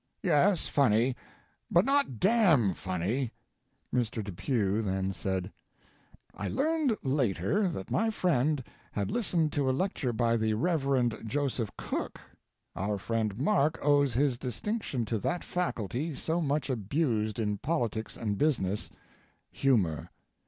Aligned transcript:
"Yes, 0.23 0.65
funny, 0.65 1.15
but 1.69 1.85
not 1.85 2.19
damn 2.19 2.73
funny." 2.73 3.33
Mr. 3.93 4.23
Depew 4.23 4.81
then 4.81 5.13
said: 5.13 5.51
"I 6.33 6.47
learned 6.47 6.97
later 7.03 7.67
that 7.69 7.91
my 7.91 8.09
friend 8.09 8.63
had 8.93 9.11
listened 9.11 9.53
to 9.53 9.69
a 9.69 9.71
lecture 9.71 10.11
by 10.11 10.37
the 10.37 10.55
Rev. 10.55 11.23
Joseph 11.27 11.69
Cook. 11.77 12.19
Our 12.75 12.97
friend 12.97 13.37
Mark 13.37 13.77
owes 13.85 14.15
his 14.15 14.39
distinction 14.39 15.05
to 15.05 15.19
that 15.19 15.43
faculty 15.43 16.15
so 16.15 16.41
much 16.41 16.71
abused 16.71 17.37
in 17.37 17.59
politics 17.59 18.17
and 18.17 18.39
business 18.39 18.89
humor. 19.51 20.09